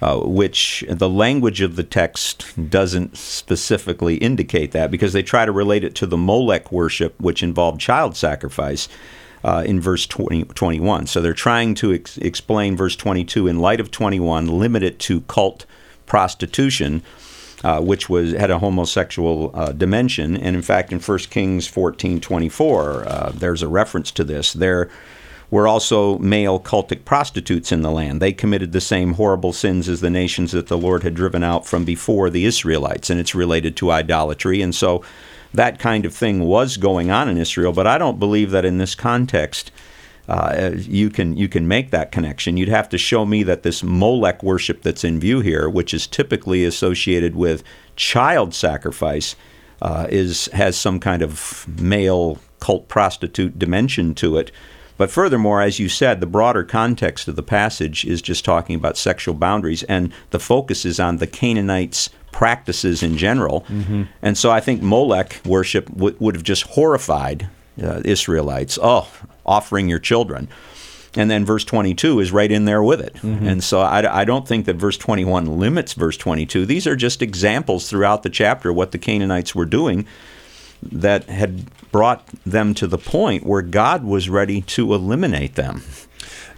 [0.02, 5.52] Uh, which the language of the text doesn't specifically indicate that because they try to
[5.52, 8.88] relate it to the Molech worship, which involved child sacrifice
[9.44, 11.06] uh, in verse 20, 21.
[11.06, 15.20] So they're trying to ex- explain verse 22 in light of 21, limit it to
[15.22, 15.66] cult
[16.04, 17.04] prostitution,
[17.62, 20.36] uh, which was had a homosexual uh, dimension.
[20.36, 24.52] And in fact, in 1 Kings 14, 24, uh, there's a reference to this.
[24.52, 24.90] There
[25.52, 28.22] were also male cultic prostitutes in the land.
[28.22, 31.66] They committed the same horrible sins as the nations that the Lord had driven out
[31.66, 34.62] from before the Israelites, and it's related to idolatry.
[34.62, 35.04] And so
[35.52, 38.78] that kind of thing was going on in Israel, but I don't believe that in
[38.78, 39.70] this context
[40.26, 42.56] uh, you can you can make that connection.
[42.56, 46.06] You'd have to show me that this Molech worship that's in view here, which is
[46.06, 47.62] typically associated with
[47.96, 49.36] child sacrifice,
[49.82, 54.50] uh, is has some kind of male cult prostitute dimension to it.
[54.96, 58.96] But furthermore, as you said, the broader context of the passage is just talking about
[58.96, 63.64] sexual boundaries, and the focus is on the Canaanites' practices in general.
[64.22, 67.48] And so I think Molech worship w- would have just horrified
[67.82, 68.78] uh, Israelites.
[68.82, 69.08] Oh,
[69.44, 70.48] offering your children.
[71.14, 73.22] And then verse 22 is right in there with it.
[73.22, 76.64] And so I, I don't think that verse 21 limits verse 22.
[76.64, 80.06] These are just examples throughout the chapter what the Canaanites were doing
[80.82, 85.82] that had brought them to the point where God was ready to eliminate them.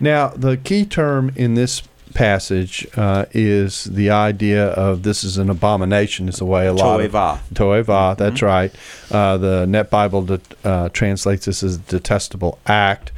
[0.01, 1.83] Now, the key term in this
[2.15, 7.01] passage uh, is the idea of this is an abomination, is the way a lot
[7.01, 7.35] Toeva.
[7.35, 8.17] of Toeva.
[8.17, 8.73] That's right.
[9.11, 13.11] Uh, the Net Bible de- uh, translates this as detestable act.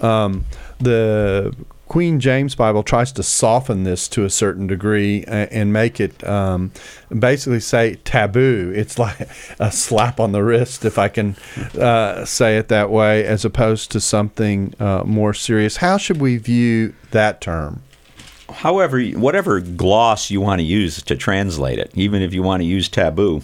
[0.00, 0.46] Um,
[0.78, 1.54] the
[1.94, 6.24] Queen James Bible tries to soften this to a certain degree and, and make it
[6.26, 6.72] um,
[7.16, 8.72] basically say taboo.
[8.74, 9.28] It's like
[9.60, 11.36] a slap on the wrist, if I can
[11.78, 15.76] uh, say it that way, as opposed to something uh, more serious.
[15.76, 17.84] How should we view that term?
[18.50, 22.66] However, whatever gloss you want to use to translate it, even if you want to
[22.66, 23.42] use taboo,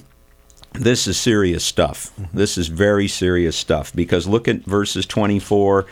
[0.73, 2.13] this is serious stuff.
[2.35, 5.87] This is very serious stuff because look at verses 24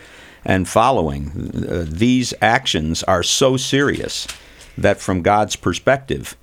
[0.45, 1.51] and following.
[1.69, 4.27] Uh, these actions are so serious
[4.77, 6.35] that, from God's perspective,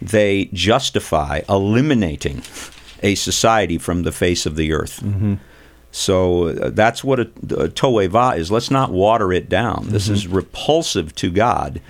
[0.00, 2.42] they justify eliminating
[3.02, 5.02] a society from the face of the earth.
[5.90, 8.50] So uh, that's what a, a toeva is.
[8.50, 9.88] Let's not water it down.
[9.88, 11.80] This is repulsive to God.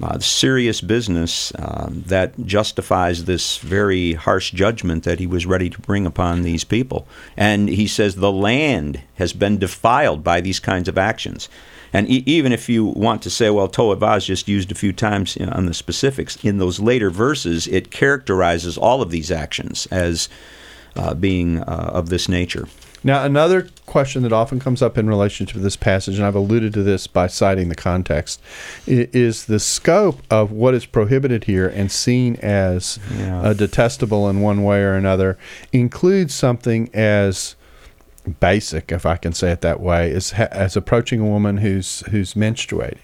[0.00, 5.80] Uh, serious business uh, that justifies this very harsh judgment that he was ready to
[5.80, 7.04] bring upon these people.
[7.36, 11.48] And he says the land has been defiled by these kinds of actions.
[11.92, 15.36] And e- even if you want to say, well, is just used a few times
[15.36, 19.86] you know, on the specifics, in those later verses, it characterizes all of these actions
[19.90, 20.28] as
[20.94, 22.68] uh, being uh, of this nature.
[23.04, 26.74] Now, another question that often comes up in relationship to this passage, and I've alluded
[26.74, 28.40] to this by citing the context,
[28.86, 33.40] is the scope of what is prohibited here and seen as Yeah.
[33.40, 35.38] uh, detestable in one way or another
[35.72, 37.54] includes something as
[38.40, 42.34] basic, if I can say it that way, as as approaching a woman who's who's
[42.34, 42.98] menstruating.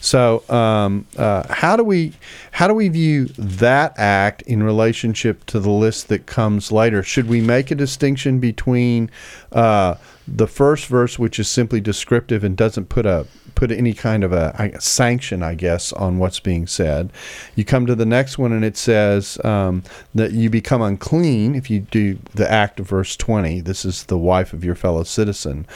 [0.00, 2.12] So, um, uh, how do we
[2.52, 7.02] how do we view that act in relationship to the list that comes later?
[7.02, 9.10] Should we make a distinction between
[9.52, 9.96] uh,
[10.26, 14.32] the first verse, which is simply descriptive and doesn't put a put any kind of
[14.32, 17.12] a sanction, I guess, on what's being said?
[17.54, 19.82] You come to the next one, and it says um,
[20.14, 23.60] that you become unclean if you do the act of verse twenty.
[23.60, 25.66] This is the wife of your fellow citizen,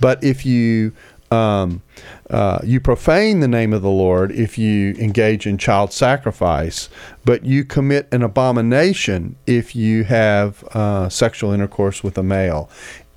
[0.00, 0.92] but if you
[1.30, 1.82] um,
[2.30, 6.88] uh, you profane the name of the Lord if you engage in child sacrifice,
[7.24, 12.70] but you commit an abomination if you have uh, sexual intercourse with a male.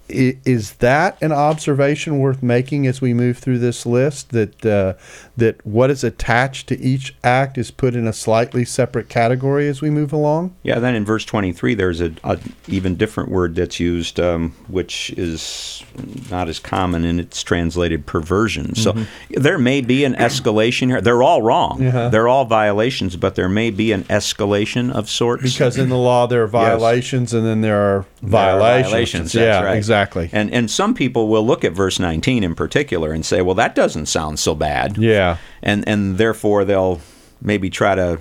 [0.09, 4.29] Is that an observation worth making as we move through this list?
[4.31, 4.93] That uh,
[5.37, 9.81] that what is attached to each act is put in a slightly separate category as
[9.81, 10.55] we move along.
[10.63, 15.11] Yeah, then in verse 23, there's a, a even different word that's used, um, which
[15.11, 15.83] is
[16.29, 18.75] not as common, and it's translated perversion.
[18.75, 18.95] So
[19.29, 21.01] there may be an escalation here.
[21.01, 21.81] They're all wrong.
[21.81, 22.09] Yeah.
[22.09, 25.43] They're all violations, but there may be an escalation of sorts.
[25.43, 28.91] Because in the law there are violations and then there are There are violations.
[28.91, 29.77] violations, yeah, right.
[29.77, 29.98] exactly.
[30.33, 33.75] And and some people will look at verse 19 in particular and say, well, that
[33.75, 34.97] doesn't sound so bad.
[34.97, 35.37] yeah.
[35.63, 37.01] and and therefore they'll
[37.41, 38.19] maybe try to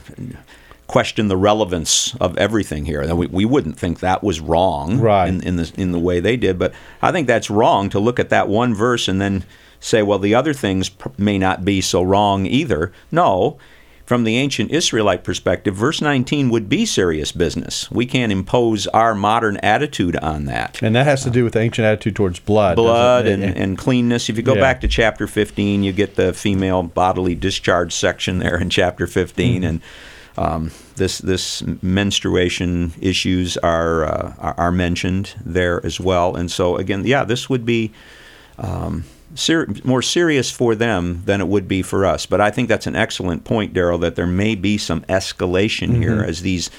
[0.87, 3.15] question the relevance of everything here.
[3.15, 5.29] We, we wouldn't think that was wrong Right.
[5.29, 8.19] in, in the in the way they did, but I think that's wrong to look
[8.19, 9.45] at that one verse and then
[9.81, 12.93] say, well, the other things pr- may not be so wrong either.
[13.13, 13.59] No.
[14.09, 17.91] From the ancient Israelite perspective, verse 19 would be serious business.
[17.91, 21.61] We can't impose our modern attitude on that And that has to do with the
[21.61, 22.77] ancient attitude towards blood.
[22.77, 24.31] blood and, and cleanness.
[24.31, 24.63] If you go Yeah.
[24.63, 29.57] back to chapter 15, you get the female bodily discharge section there in chapter 15,
[29.57, 29.65] Mm-hmm.
[29.69, 29.81] and
[30.39, 36.35] um, this this menstruation issues are, uh, are are mentioned there as well.
[36.35, 37.93] And so again, yeah, this would be.
[38.57, 42.27] Um, ser- more serious for them than it would be for us.
[42.27, 46.03] But I think that's an excellent point, Darrell, that there may be some escalation Mm-hmm.
[46.03, 46.71] here as these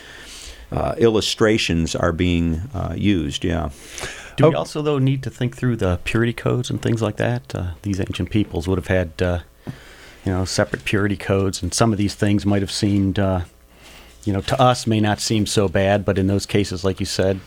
[0.72, 3.44] uh, illustrations are being uh, used.
[3.44, 3.70] Yeah.
[4.38, 4.60] Do we Oh.
[4.60, 7.54] also, though, need to think through the purity codes and things like that?
[7.56, 9.40] Uh, these ancient peoples would have had, uh,
[10.26, 13.42] you know, separate purity codes, and some of these things might have seemed, uh,
[14.26, 17.06] you know, to us may not seem so bad, but in those cases, like you
[17.06, 17.40] said,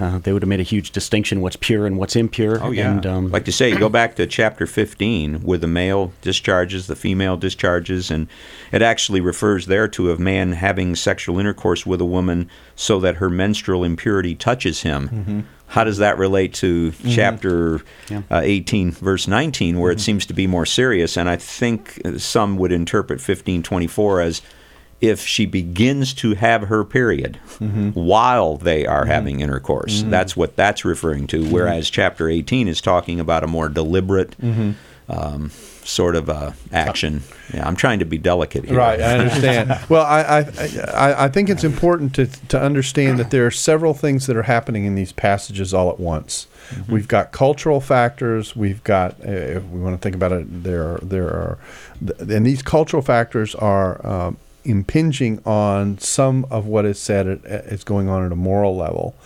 [0.00, 2.62] uh, they would have made a huge distinction what's pure and what's impure.
[2.62, 2.92] Oh yeah.
[2.92, 6.96] And, um, like you say, go back to chapter 15 where the male discharges, the
[6.96, 8.28] female discharges, and
[8.72, 13.16] it actually refers there to a man having sexual intercourse with a woman so that
[13.16, 15.46] her menstrual impurity touches him.
[15.72, 18.22] How does that relate to chapter Yeah.
[18.30, 21.16] uh, 18, verse 19, where it seems to be more serious?
[21.18, 24.42] And I think some would interpret 1524 as
[25.00, 27.36] if she begins to have her period
[27.94, 30.02] while they are having intercourse.
[30.02, 31.44] That's what that's referring to.
[31.48, 34.34] Whereas chapter 18 is talking about a more deliberate
[35.08, 35.50] um,
[35.84, 37.22] sort of uh, action.
[37.54, 38.76] Yeah, I'm trying to be delicate here.
[38.76, 39.70] Right, I understand.
[39.88, 40.40] well, I, I,
[40.92, 44.42] I, I think it's important to, to understand that there are several things that are
[44.42, 46.46] happening in these passages all at once.
[46.88, 48.54] We've got cultural factors.
[48.54, 51.58] We've got, uh, if we want to think about it, there are, there are,
[52.06, 54.36] th- and these cultural factors are um,
[54.68, 59.16] impinging on some of what is said at, is going on at a moral level.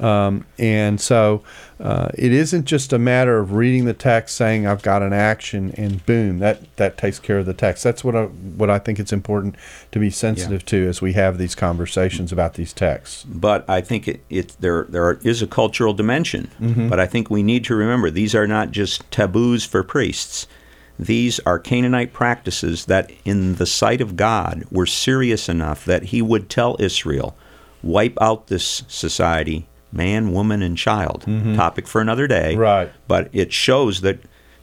[0.00, 1.42] Um, and so
[1.80, 5.72] uh, it isn't just a matter of reading the text, saying I've got an action,
[5.76, 7.82] and boom, that that takes care of the text.
[7.82, 9.56] That's what I, what I think it's important
[9.90, 13.24] to be sensitive to as we have these conversations about these texts.
[13.24, 16.50] but I think it, it there there is a cultural dimension.
[16.88, 20.46] But I think we need to remember these are not just taboos for priests.
[20.98, 26.22] These are Canaanite practices that, in the sight of God, were serious enough that He
[26.22, 27.36] would tell Israel,
[27.82, 31.56] "Wipe out this society, man, woman, and child." Mm-hmm.
[31.56, 32.54] Topic for another day.
[32.56, 32.90] Right.
[33.08, 34.20] But it shows that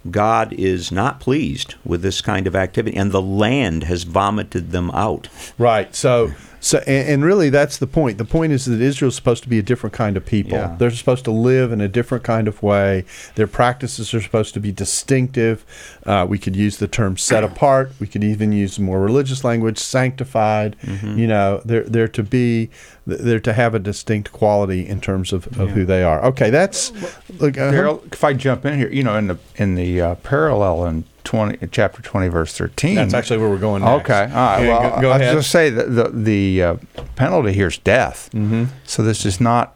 [0.10, 4.92] God is not pleased with this kind of activity, and the land has vomited them
[4.92, 5.28] out.
[5.58, 5.94] Right.
[5.94, 8.18] So, so, and, and, really, that's the point.
[8.18, 10.58] The point is that Israel's supposed to be a different kind of people.
[10.58, 10.76] Yeah.
[10.78, 13.06] They're supposed to live in a different kind of way.
[13.36, 15.66] Their practices are supposed to be distinctive.
[16.06, 17.92] Uh, we could use the term set apart.
[18.00, 20.76] We could even use more religious language, sanctified.
[20.82, 21.18] Mm-hmm.
[21.18, 22.70] You know, they're they're to be
[23.06, 25.74] they're to have a distinct quality in terms of, of yeah.
[25.74, 26.24] who they are.
[26.26, 26.92] Okay, that's.
[27.40, 27.68] Look, uh-huh.
[27.68, 30.86] uh, Darrell, if I jump in here, you know, in the in the uh, parallel
[30.86, 32.96] and 20, chapter 20, verse 13.
[32.96, 34.04] That's actually where we're going next.
[34.04, 34.24] Okay.
[34.24, 34.64] All right.
[34.64, 36.76] Yeah, well, go, go I'll just say that the, the uh,
[37.16, 38.30] penalty here is death.
[38.34, 38.66] Mm-hmm.
[38.86, 39.76] So this is not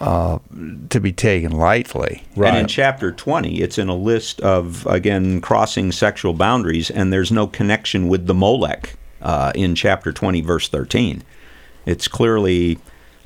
[0.00, 0.38] uh,
[0.90, 2.22] to be taken lightly.
[2.36, 2.48] Right.
[2.48, 7.32] And in chapter 20, it's in a list of, again, crossing sexual boundaries, and there's
[7.32, 11.22] no connection with the Molech uh, in chapter 20, verse 13.
[11.84, 12.78] It's clearly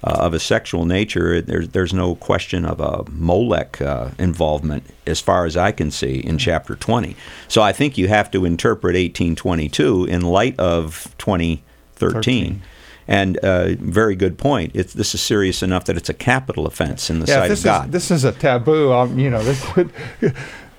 [0.04, 1.40] uh, of a sexual nature.
[1.40, 6.16] There's, there's no question of a Molech uh, involvement, as far as I can see,
[6.18, 7.16] in chapter 20.
[7.48, 12.62] So I think you have to interpret 1822 in light of 2013.
[13.08, 14.72] And uh, very good point.
[14.74, 17.62] It's, this is serious enough that it's a capital offense in the Yeah, sight of
[17.62, 17.86] God.
[17.86, 18.92] is this is a taboo.
[18.92, 19.92] Um, you know, this would,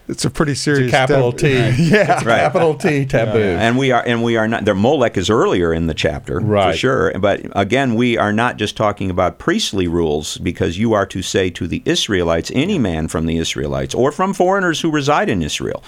[0.07, 1.89] it's a pretty serious capital tab- T.
[1.89, 2.15] yeah.
[2.15, 2.41] Right.
[2.41, 3.39] Capital T taboo.
[3.39, 6.39] and we are and we are not there Molech is earlier in the chapter
[6.71, 11.05] for sure but again we are not just talking about priestly rules because you are
[11.05, 15.29] to say to the Israelites any man from the Israelites or from foreigners who reside
[15.29, 15.83] in Israel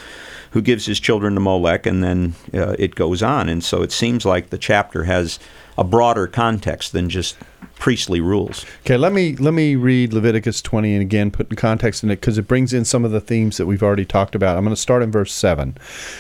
[0.51, 3.91] who gives his children to Molech and then uh, it goes on and so it
[3.91, 5.39] seems like the chapter has
[5.77, 7.38] a broader context than just
[7.75, 12.03] priestly rules Okay, let me let me read Leviticus 20 and again put in context
[12.03, 14.57] in it because it brings in some of the themes that we've already talked about.
[14.57, 15.75] I'm going to start in verse 7.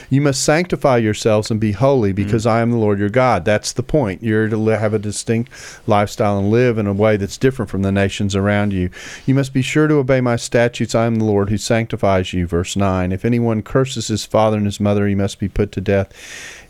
[0.09, 2.15] You must sanctify yourselves and be holy mm.
[2.15, 3.45] because I am the Lord your God.
[3.45, 4.23] That's the point.
[4.23, 5.51] You're to have a distinct
[5.87, 8.89] lifestyle and live in a way that's different from the nations around you.
[9.25, 10.95] You must be sure to obey my statutes.
[10.95, 12.47] I am the Lord who sanctifies you.
[12.47, 13.11] Verse 9.
[13.11, 16.11] If anyone curses his father and his mother, he must be put to death.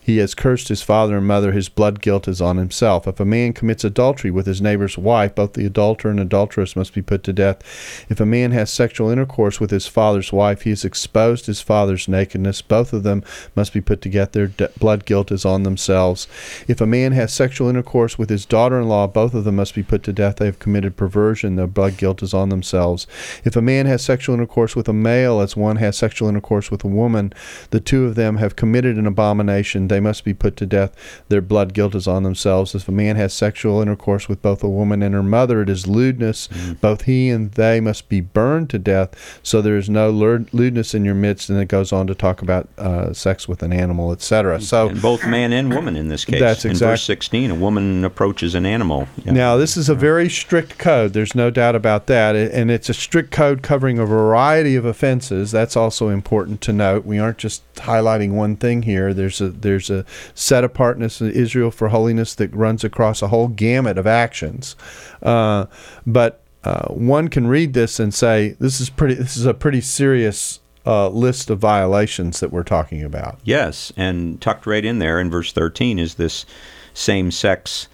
[0.05, 3.07] He has cursed his father and mother, his blood guilt is on himself.
[3.07, 6.93] If a man commits adultery with his neighbor's wife, both the adulterer and adulteress must
[6.93, 8.05] be put to death.
[8.07, 12.07] If a man has sexual intercourse with his father's wife, he has exposed his father's
[12.07, 12.61] nakedness.
[12.61, 13.23] Both of them
[13.55, 14.33] must be put to death.
[14.33, 16.27] Their de- blood guilt is on themselves.
[16.67, 19.73] If a man has sexual intercourse with his daughter in law, both of them must
[19.73, 20.35] be put to death.
[20.35, 21.55] They have committed perversion.
[21.55, 23.07] Their blood guilt is on themselves.
[23.43, 26.83] If a man has sexual intercourse with a male, as one has sexual intercourse with
[26.83, 27.33] a woman,
[27.71, 29.87] the two of them have committed an abomination.
[29.99, 31.23] Must be put to death.
[31.29, 32.75] Their blood guilt is on themselves.
[32.75, 35.87] If a man has sexual intercourse with both a woman and her mother, it is
[35.87, 36.47] lewdness.
[36.81, 39.39] Both he and they must be burned to death.
[39.43, 41.49] So there is no lewdness in your midst.
[41.49, 44.61] And it goes on to talk about uh, sex with an animal, etc.
[44.61, 48.03] So and both man and woman in this case That's in verse 16 a woman
[48.03, 49.33] approaches an animal Yeah.
[49.33, 51.13] Now, this is a very strict code.
[51.13, 52.35] There's no doubt about that.
[52.35, 55.51] And it's a strict code covering a variety of offenses.
[55.51, 57.05] That's also important to note.
[57.05, 59.13] We aren't just highlighting one thing here.
[59.13, 63.47] There's a there's a set apartness in Israel for holiness that runs across a whole
[63.47, 64.75] gamut of actions.
[65.21, 65.65] Uh,
[66.05, 69.13] but uh, one can read this and say this is pretty.
[69.13, 73.39] This is a pretty serious uh, list of violations that we're talking about.
[73.43, 76.45] Yes, and tucked right in there in verse 13 is this
[76.93, 77.87] same sex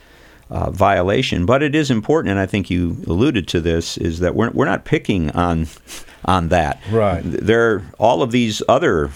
[0.50, 1.46] uh, violation.
[1.46, 4.66] But it is important, and I think you alluded to this, is that we're, we're
[4.66, 5.68] not picking on
[6.26, 6.80] on that.
[6.92, 7.22] Right.
[7.24, 9.10] There, are all of these other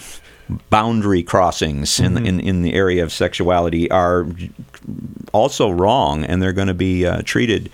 [0.70, 4.26] boundary crossings in, the, in in the area of sexuality are
[5.32, 7.70] also wrong, and they're going to be uh, treated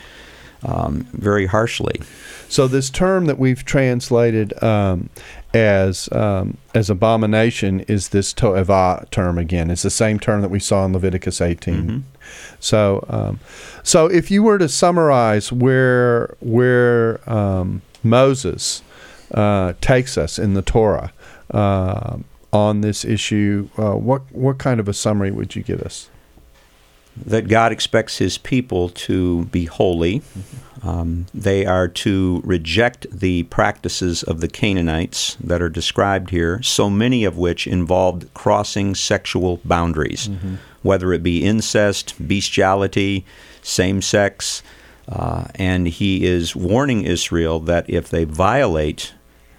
[0.63, 2.01] um, very harshly.
[2.49, 5.09] So this term that we've translated um,
[5.55, 9.71] as um, as abomination is this to'eva term again.
[9.71, 12.05] It's the same term that we saw in Leviticus 18.
[12.61, 13.41] So um,
[13.83, 18.83] so if you were to summarize where where um, Moses
[19.33, 21.13] uh, takes us in the Torah
[21.51, 22.19] uh,
[22.53, 26.09] on this issue, uh, what what kind of a summary would you give us?
[27.17, 30.23] that God expects his people to be holy.
[30.83, 36.89] Um, they are to reject the practices of the Canaanites that are described here, so
[36.89, 40.29] many of which involved crossing sexual boundaries,
[40.83, 43.25] whether it be incest, bestiality,
[43.63, 44.63] same sex.
[45.09, 49.13] Uh, and he is warning Israel that if they violate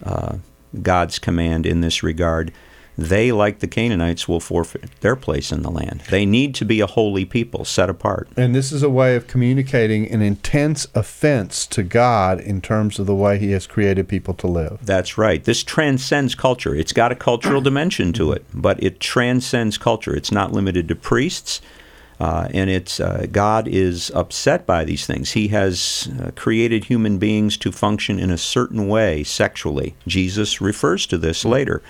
[0.03, 0.37] uh,
[0.81, 2.51] God's command in this regard,
[2.97, 6.03] they, like the Canaanites, will forfeit their place in the land.
[6.09, 8.27] They need to be a holy people, set apart.
[8.37, 13.05] And this is a way of communicating an intense offense to God in terms of
[13.05, 14.79] the way He has created people to live.
[14.83, 15.43] That's right.
[15.43, 16.75] This transcends culture.
[16.75, 20.15] It's got a cultural dimension to it, but it transcends culture.
[20.15, 21.61] It's not limited to priests.
[22.19, 25.31] Uh, and it's uh, God is upset by these things.
[25.31, 29.95] He has uh, created human beings to function in a certain way sexually.
[30.07, 31.81] Jesus refers to this later,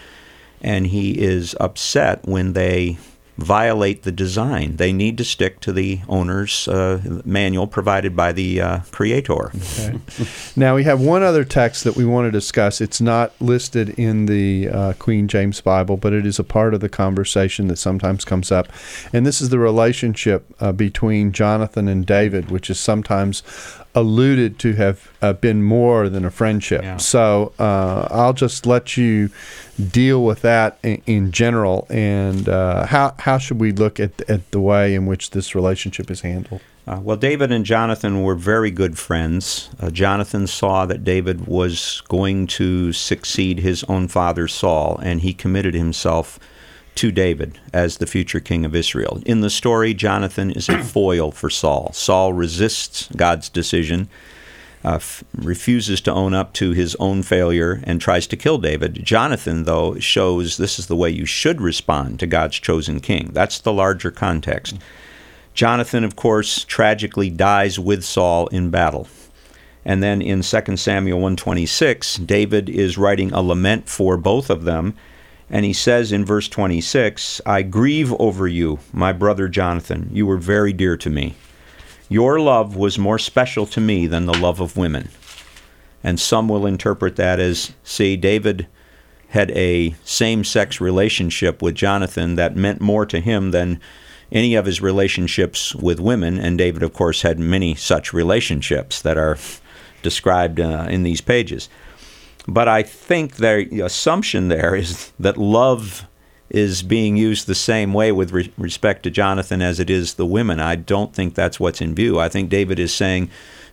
[0.64, 2.98] and he is upset when they
[3.38, 4.76] violate the design.
[4.76, 9.52] They need to stick to the owner's uh, manual provided by the uh, creator.
[9.56, 10.00] Okay.
[10.56, 12.80] now we have one other text that we want to discuss.
[12.80, 16.80] It's not listed in the uh, Queen James Bible, but it is a part of
[16.80, 18.68] the conversation that sometimes comes up,
[19.12, 23.42] and this is the relationship uh, between Jonathan and David, which is sometimes
[23.96, 26.82] alluded to have uh, been more than a friendship.
[26.82, 26.98] Yeah.
[26.98, 29.30] So uh, I'll just let you
[29.92, 34.50] deal with that in, in general, and uh, how how should we look at at
[34.52, 36.62] the way in which this relationship is handled?
[36.86, 39.70] Uh, well, David and Jonathan were very good friends.
[39.80, 45.34] Uh, Jonathan saw that David was going to succeed his own father Saul, and he
[45.34, 46.40] committed himself
[46.96, 49.22] to David as the future king of Israel.
[49.26, 51.92] In the story, Jonathan is a foil for Saul.
[51.94, 54.10] Saul resists God's decision,
[54.86, 59.04] uh, f- refuses to own up to his own failure, and tries to kill David.
[59.04, 63.32] Jonathan, though, shows this is the way you should respond to God's chosen king.
[63.34, 64.76] That's the larger context.
[65.54, 69.08] Jonathan, of course, tragically dies with Saul in battle.
[69.86, 74.96] And then in 2 Samuel 126, David is writing a lament for both of them.
[75.50, 80.10] And he says in verse 26, I grieve over you, my brother Jonathan.
[80.12, 81.36] You were very dear to me.
[82.10, 85.10] Your love was more special to me than the love of women.
[86.04, 88.68] And some will interpret that as see, David
[89.30, 93.80] had a same sex relationship with Jonathan that meant more to him than
[94.32, 96.38] any of his relationships with women.
[96.38, 99.38] And David, of course, had many such relationships that are
[100.02, 101.70] described uh, in these pages.
[102.48, 106.06] But I think the assumption there is that love
[106.50, 110.26] is being used the same way with re- respect to Jonathan as it is the
[110.26, 110.60] women.
[110.60, 112.20] I don't think that's what's in view.
[112.20, 113.30] I think David is saying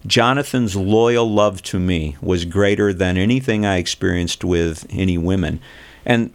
[0.06, 5.60] Jonathan's loyal love to me was greater than anything I experienced with any women.
[6.06, 6.32] And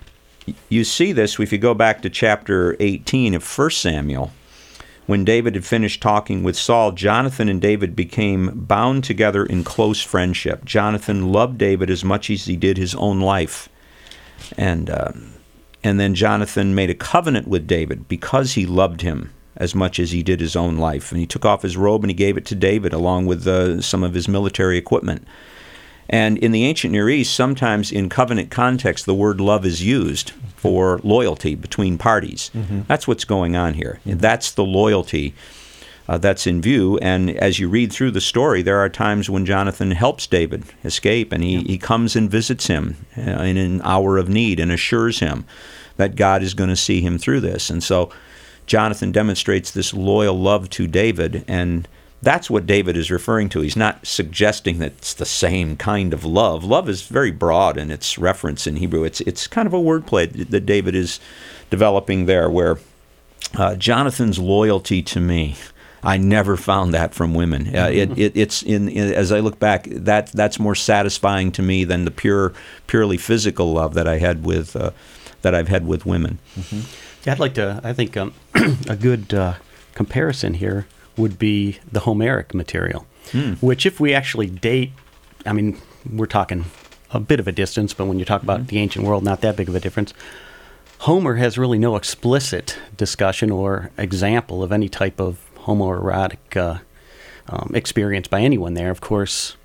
[0.70, 4.32] you see this if you go back to chapter 18 of 1 Samuel.
[5.06, 10.02] When David had finished talking with Saul, Jonathan and David became bound together in close
[10.02, 10.66] friendship.
[10.66, 13.70] Jonathan loved David as much as he did his own life.
[14.58, 15.12] And, uh,
[15.84, 20.12] and then Jonathan made a covenant with David because he loved him as much as
[20.12, 21.12] he did his own life.
[21.12, 23.82] And he took off his robe and he gave it to David along with uh,
[23.82, 25.28] some of his military equipment.
[26.10, 30.32] And in the ancient Near East, sometimes in covenant context, the word love is used
[30.56, 32.52] for loyalty between parties.
[32.88, 34.00] That's what's going on here.
[34.06, 35.34] That's the loyalty
[36.08, 36.98] uh, that's in view.
[37.00, 41.32] And as you read through the story, there are times when Jonathan helps David escape,
[41.32, 45.20] and he, he comes and visits him uh, in an hour of need and assures
[45.20, 45.46] him
[45.98, 47.70] that God is going to see him through this.
[47.70, 48.12] And so
[48.68, 51.88] Jonathan demonstrates this loyal love to David, and
[52.22, 53.62] that's what David is referring to.
[53.62, 56.64] He's not suggesting that it's the same kind of love.
[56.64, 59.04] Love is very broad in its reference in Hebrew.
[59.04, 61.20] It's it's kind of a wordplay that David is
[61.70, 62.80] developing there, where
[63.56, 65.56] uh, Jonathan's loyalty to me.
[66.04, 67.76] I never found that from women.
[67.76, 71.64] Uh, it, it, it's in, in as I look back, that that's more satisfying to
[71.64, 72.54] me than the pure,
[72.86, 74.92] purely physical love that I had with uh,
[75.42, 76.38] that I've had with women.
[77.26, 77.82] Yeah, I'd like to.
[77.84, 78.34] I think um,
[78.88, 79.56] a good uh,
[79.96, 80.86] comparison here
[81.18, 83.06] would be the Homeric material,
[83.62, 84.92] which, if we actually date,
[85.46, 85.78] I mean,
[86.10, 86.66] we're talking
[87.12, 89.56] a bit of a distance, but when you talk about the ancient world, not that
[89.56, 90.14] big of a difference.
[91.00, 96.80] Homer has really no explicit discussion or example of any type of homoerotic uh,
[97.50, 98.92] um, experience by anyone there.
[98.92, 99.56] Of course,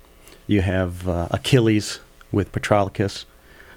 [0.47, 1.99] you have uh, Achilles
[2.31, 3.25] with Patroclus,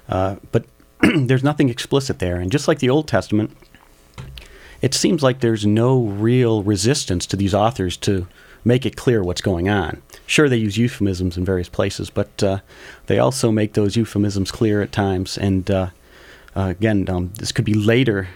[0.09, 0.65] uh, but
[1.01, 2.37] there's nothing explicit there.
[2.37, 3.55] And just like the Old Testament,
[4.81, 8.27] it seems like there's no real resistance to these authors to
[8.63, 10.01] make it clear what's going on.
[10.25, 12.59] Sure, they use euphemisms in various places, but uh,
[13.05, 15.37] they also make those euphemisms clear at times.
[15.37, 15.89] And uh,
[16.55, 18.27] uh, again, um, this could be later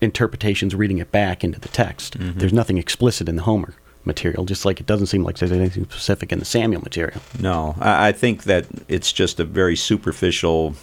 [0.00, 2.16] interpretations reading it back into the text.
[2.18, 3.74] There's nothing explicit in the Homer
[4.04, 7.20] material, just like it doesn't seem like there's anything specific in the Samuel material.
[7.40, 10.74] No, I, I think that it's just a very superficial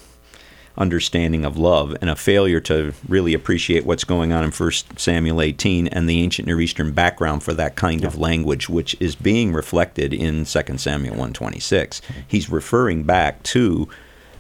[0.78, 5.42] understanding of love and a failure to really appreciate what's going on in 1 Samuel
[5.42, 9.54] 18 and the ancient Near Eastern background for that kind of language, which is being
[9.54, 12.02] reflected in 2 Samuel 126.
[12.28, 13.88] He's referring back to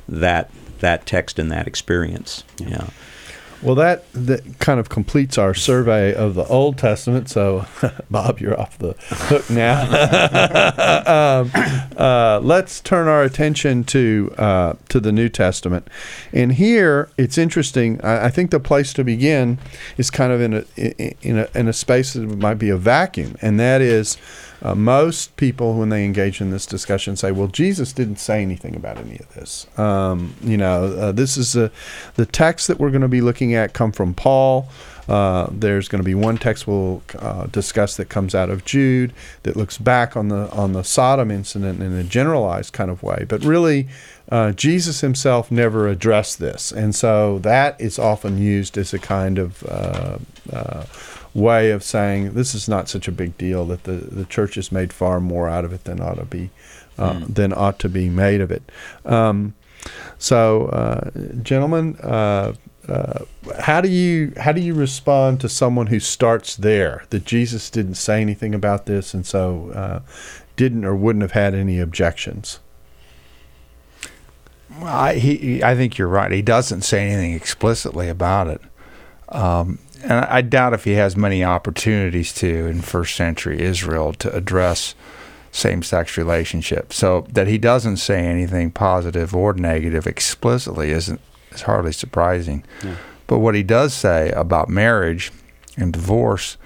[0.07, 2.43] that that text and that experience.
[2.57, 2.89] Yeah.
[3.65, 7.29] Well, that, that kind of completes our survey of the Old Testament.
[7.29, 7.65] So,
[8.11, 9.81] Bob, you're off the hook now.
[11.41, 11.51] um,
[11.97, 15.87] uh, let's turn our attention to uh, to the New Testament,
[16.31, 17.99] and here it's interesting.
[18.01, 19.57] I, I think the place to begin
[19.97, 20.63] is kind of in a
[21.27, 24.17] in a in a space that might be a vacuum, and that is.
[24.61, 28.75] Uh, most people, when they engage in this discussion, say, "Well, Jesus didn't say anything
[28.75, 31.71] about any of this." Um, you know, uh, this is a,
[32.15, 34.67] the text that we're going to be looking at come from Paul.
[35.07, 39.13] Uh, there's going to be one text we'll uh, discuss that comes out of Jude
[39.43, 43.25] that looks back on the on the Sodom incident in a generalized kind of way,
[43.27, 43.87] but really.
[44.27, 49.37] Uh, Jesus himself never addressed this, and so that is often used as a kind
[49.37, 50.17] of uh,
[50.51, 50.83] uh,
[51.35, 54.71] way of saying this is not such a big deal that the, the church has
[54.71, 56.49] made far more out of it than ought to be
[56.97, 58.63] uh, than ought to be made of it.
[59.05, 59.53] Um,
[60.17, 61.11] so, uh,
[61.43, 62.53] gentlemen, uh,
[62.87, 63.25] uh,
[63.59, 67.95] how do you how do you respond to someone who starts there that Jesus didn't
[67.95, 69.99] say anything about this and so uh,
[70.55, 72.59] didn't or wouldn't have had any objections?
[74.79, 76.31] Well, I, he, he- I think you're right.
[76.31, 78.61] He doesn't say anything explicitly about it.
[79.29, 84.33] Um, and I, doubt if he has many opportunities to in first century Israel to
[84.35, 84.95] address
[85.51, 86.97] same sex relationships.
[86.97, 91.21] So that he doesn't say anything positive or negative explicitly isn't
[91.51, 92.63] is hardly surprising.
[93.27, 95.31] But what he does say about marriage
[95.77, 96.57] and divorce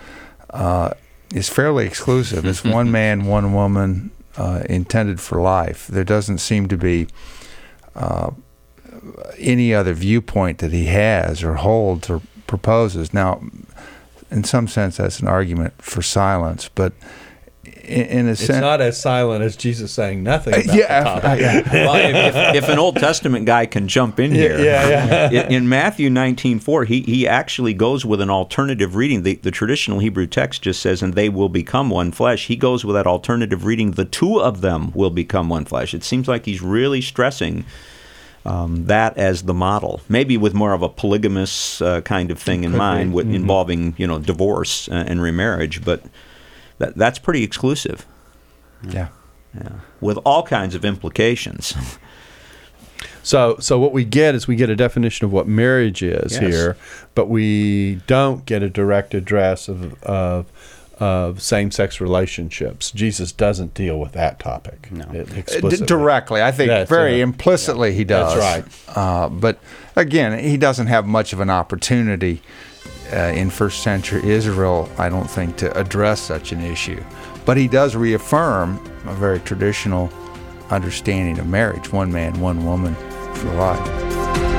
[0.49, 0.91] uh,
[1.33, 2.45] is fairly exclusive.
[2.45, 5.87] It's one man, one woman, uh, intended for life.
[5.87, 7.07] There doesn't seem to be
[7.95, 8.31] uh,
[9.37, 13.13] any other viewpoint that he has or holds or proposes.
[13.13, 13.41] Now,
[14.31, 16.93] in some sense, that's an argument for silence, but
[17.83, 21.21] in, in a It's sense, not as silent as Jesus saying nothing about yeah, the
[21.21, 21.39] topic.
[21.41, 21.73] yeah.
[21.73, 25.69] well, if, if, if an Old Testament guy can jump in here, yeah, in, in
[25.69, 29.23] Matthew 19:4, he he actually goes with an alternative reading.
[29.23, 32.83] The, the traditional Hebrew text just says, "And they will become one flesh." He goes
[32.83, 36.45] with that alternative reading, "The two of them will become one flesh." It seems like
[36.45, 37.65] he's really stressing.
[38.45, 42.63] Um, that as the model, maybe with more of a polygamous uh, kind of thing
[42.63, 46.03] in mind, with, involving you know divorce uh, and remarriage, but
[46.77, 48.05] that that's pretty exclusive,
[48.87, 49.09] yeah.
[49.53, 51.73] yeah, with all kinds of implications.
[53.21, 56.41] So, so what we get is we get a definition of what marriage is Yes.
[56.41, 56.77] here,
[57.15, 60.45] but we don't get a direct address of of,
[60.99, 62.91] of same-sex relationships.
[62.91, 65.05] Jesus doesn't deal with that topic No.
[65.13, 66.41] it- Uh, d- directly.
[66.41, 67.23] I think That's very it.
[67.23, 68.33] implicitly he does.
[68.35, 68.97] That's right.
[68.97, 69.59] Uh, but
[69.95, 72.41] again, he doesn't have much of an opportunity
[73.13, 77.01] uh, in first century Israel, I don't think, to address such an issue.
[77.45, 80.11] But he does reaffirm a very traditional
[80.69, 82.93] understanding of marriage one man, one woman
[83.33, 84.58] for life.